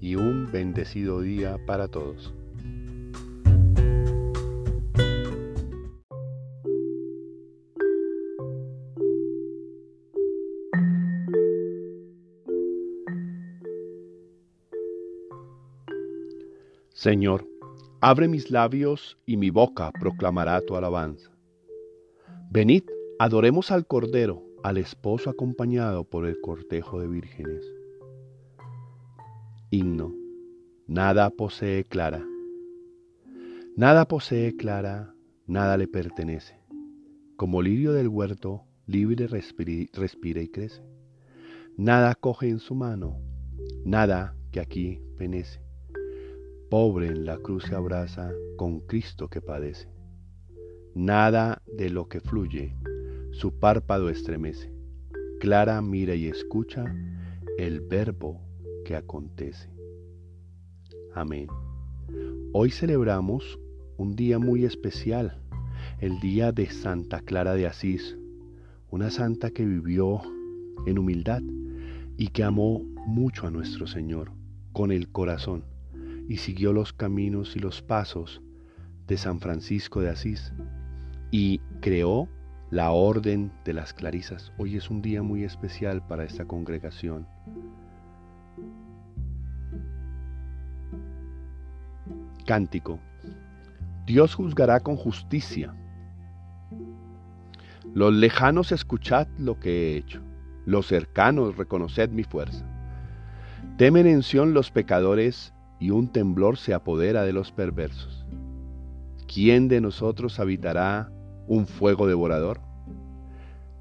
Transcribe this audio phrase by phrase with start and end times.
[0.00, 2.32] y un bendecido día para todos.
[16.98, 17.46] Señor,
[18.00, 21.30] abre mis labios y mi boca proclamará tu alabanza.
[22.50, 22.82] Venid,
[23.20, 27.77] adoremos al Cordero, al esposo acompañado por el cortejo de vírgenes.
[29.70, 30.14] Himno.
[30.86, 32.26] Nada posee Clara.
[33.76, 35.12] Nada posee Clara,
[35.46, 36.58] nada le pertenece.
[37.36, 40.82] Como lirio del huerto, libre respira y crece.
[41.76, 43.20] Nada coge en su mano,
[43.84, 45.60] nada que aquí penece.
[46.70, 49.90] Pobre en la cruz se abraza con Cristo que padece.
[50.94, 52.74] Nada de lo que fluye,
[53.32, 54.72] su párpado estremece.
[55.40, 56.86] Clara mira y escucha
[57.58, 58.47] el verbo
[58.88, 59.68] que acontece.
[61.14, 61.46] Amén.
[62.54, 63.58] Hoy celebramos
[63.98, 65.42] un día muy especial,
[66.00, 68.16] el día de Santa Clara de Asís,
[68.88, 70.22] una santa que vivió
[70.86, 71.42] en humildad
[72.16, 74.32] y que amó mucho a nuestro Señor
[74.72, 75.64] con el corazón
[76.26, 78.40] y siguió los caminos y los pasos
[79.06, 80.54] de San Francisco de Asís
[81.30, 82.26] y creó
[82.70, 84.50] la Orden de las Clarisas.
[84.56, 87.26] Hoy es un día muy especial para esta congregación.
[92.48, 92.98] Cántico.
[94.06, 95.74] Dios juzgará con justicia.
[97.92, 100.22] Los lejanos escuchad lo que he hecho.
[100.64, 102.64] Los cercanos reconoced mi fuerza.
[103.76, 108.24] Temen en Sión los pecadores y un temblor se apodera de los perversos.
[109.26, 111.12] ¿Quién de nosotros habitará
[111.48, 112.62] un fuego devorador?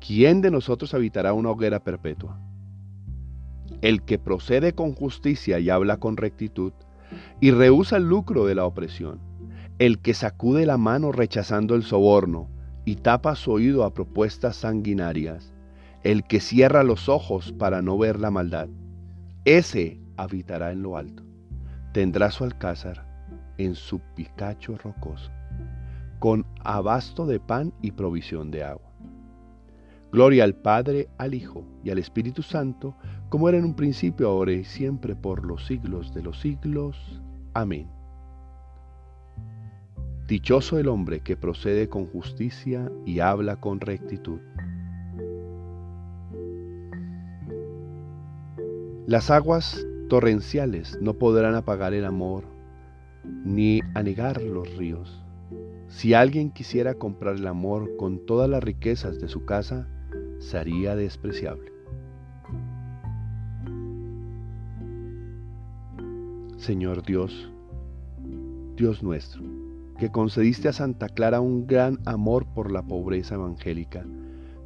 [0.00, 2.40] ¿Quién de nosotros habitará una hoguera perpetua?
[3.82, 6.72] El que procede con justicia y habla con rectitud,
[7.40, 9.20] y rehúsa el lucro de la opresión,
[9.78, 12.48] el que sacude la mano rechazando el soborno
[12.84, 15.52] y tapa su oído a propuestas sanguinarias,
[16.02, 18.68] el que cierra los ojos para no ver la maldad,
[19.44, 21.22] ese habitará en lo alto,
[21.92, 23.06] tendrá su alcázar
[23.58, 25.30] en su picacho rocoso,
[26.18, 28.90] con abasto de pan y provisión de agua.
[30.12, 32.96] Gloria al Padre, al Hijo y al Espíritu Santo,
[33.34, 37.20] como era en un principio, ahora y siempre, por los siglos de los siglos.
[37.52, 37.88] Amén.
[40.28, 44.38] Dichoso el hombre que procede con justicia y habla con rectitud.
[49.08, 52.44] Las aguas torrenciales no podrán apagar el amor
[53.44, 55.24] ni anegar los ríos.
[55.88, 59.88] Si alguien quisiera comprar el amor con todas las riquezas de su casa,
[60.38, 61.73] sería despreciable.
[66.64, 67.52] Señor Dios,
[68.74, 69.42] Dios nuestro,
[69.98, 74.06] que concediste a Santa Clara un gran amor por la pobreza evangélica,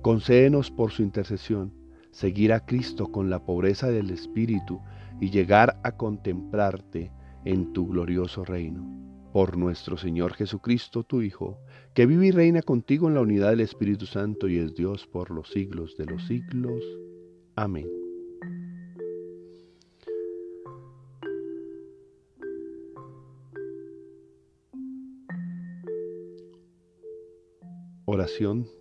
[0.00, 1.72] concédenos por su intercesión
[2.12, 4.80] seguir a Cristo con la pobreza del Espíritu
[5.20, 7.10] y llegar a contemplarte
[7.44, 8.86] en tu glorioso reino.
[9.32, 11.58] Por nuestro Señor Jesucristo, tu Hijo,
[11.94, 15.32] que vive y reina contigo en la unidad del Espíritu Santo y es Dios por
[15.32, 16.84] los siglos de los siglos.
[17.56, 18.07] Amén.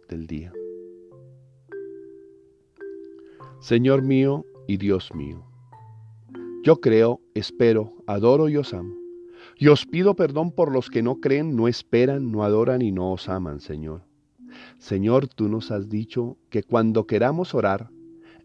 [0.10, 0.52] Del día.
[3.62, 5.46] Señor mío y Dios mío,
[6.64, 8.94] yo creo, espero, adoro y os amo.
[9.58, 13.14] Y os pido perdón por los que no creen, no esperan, no adoran y no
[13.14, 14.04] os aman, Señor.
[14.80, 17.90] Señor, tú nos has dicho que cuando queramos orar,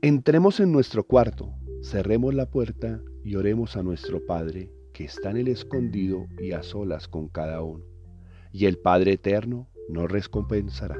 [0.02, 1.52] entremos en nuestro cuarto,
[1.82, 6.62] cerremos la puerta y oremos a nuestro Padre que está en el escondido y a
[6.62, 7.84] solas con cada uno,
[8.52, 10.98] y el Padre Eterno nos recompensará.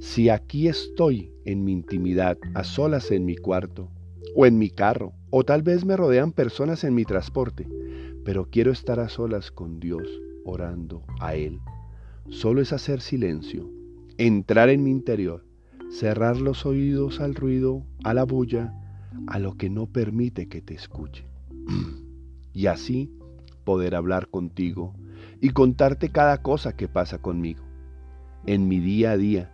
[0.00, 3.90] Si aquí estoy en mi intimidad, a solas en mi cuarto,
[4.34, 7.68] o en mi carro, o tal vez me rodean personas en mi transporte,
[8.24, 10.08] pero quiero estar a solas con Dios,
[10.44, 11.58] orando a Él.
[12.28, 13.70] Solo es hacer silencio,
[14.18, 15.44] entrar en mi interior,
[15.90, 18.72] cerrar los oídos al ruido, a la bulla,
[19.26, 21.26] a lo que no permite que te escuche.
[22.52, 23.10] y así
[23.64, 24.94] poder hablar contigo
[25.40, 27.64] y contarte cada cosa que pasa conmigo.
[28.46, 29.50] En mi día a día,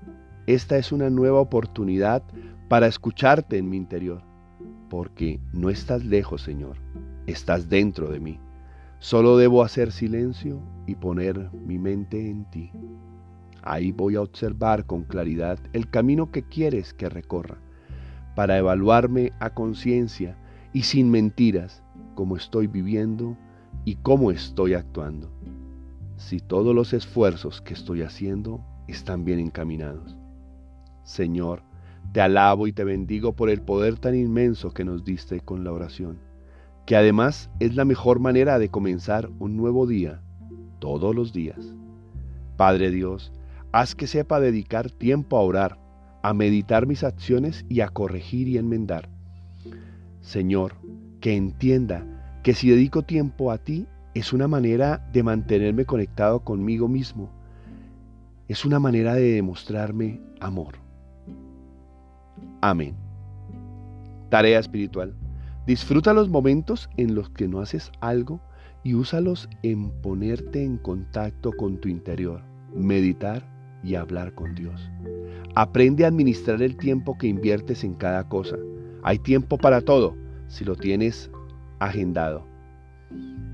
[0.47, 2.23] esta es una nueva oportunidad
[2.69, 4.23] para escucharte en mi interior,
[4.89, 6.77] porque no estás lejos, Señor,
[7.27, 8.41] estás dentro de mí.
[8.99, 12.71] Solo debo hacer silencio y poner mi mente en ti.
[13.63, 17.59] Ahí voy a observar con claridad el camino que quieres que recorra,
[18.35, 20.37] para evaluarme a conciencia
[20.73, 21.83] y sin mentiras
[22.15, 23.37] cómo estoy viviendo
[23.85, 25.31] y cómo estoy actuando.
[26.17, 30.17] Si todos los esfuerzos que estoy haciendo están bien encaminados.
[31.05, 31.63] Señor,
[32.13, 35.73] te alabo y te bendigo por el poder tan inmenso que nos diste con la
[35.73, 36.19] oración,
[36.87, 40.23] que además es la mejor manera de comenzar un nuevo día,
[40.79, 41.75] todos los días.
[42.57, 43.33] Padre Dios,
[43.73, 45.79] haz que sepa dedicar tiempo a orar,
[46.23, 49.11] a meditar mis acciones y a corregir y enmendar.
[50.21, 50.77] Señor,
[51.21, 52.07] que entienda
[52.43, 53.87] que si dedico tiempo a ti
[54.19, 57.29] es una manera de mantenerme conectado conmigo mismo,
[58.49, 60.77] es una manera de demostrarme amor.
[62.63, 62.95] Amén.
[64.31, 65.15] Tarea espiritual.
[65.67, 68.41] Disfruta los momentos en los que no haces algo
[68.85, 72.41] y úsalos en ponerte en contacto con tu interior,
[72.75, 73.47] meditar
[73.85, 74.91] y hablar con Dios.
[75.55, 78.57] Aprende a administrar el tiempo que inviertes en cada cosa.
[79.03, 80.17] Hay tiempo para todo
[80.49, 81.31] si lo tienes
[81.81, 82.56] agendado.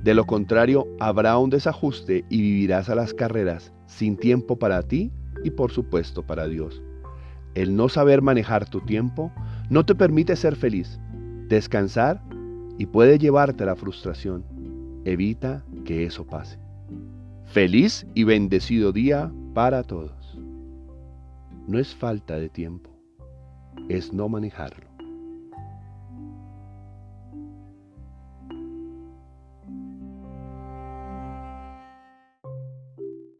[0.03, 5.12] De lo contrario, habrá un desajuste y vivirás a las carreras sin tiempo para ti
[5.44, 6.82] y por supuesto para Dios.
[7.55, 9.31] El no saber manejar tu tiempo
[9.70, 10.99] no te permite ser feliz,
[11.49, 12.23] descansar
[12.79, 14.44] y puede llevarte a la frustración.
[15.05, 16.59] Evita que eso pase.
[17.44, 20.38] Feliz y bendecido día para todos.
[21.69, 22.91] No es falta de tiempo,
[23.88, 24.91] es no manejarlo.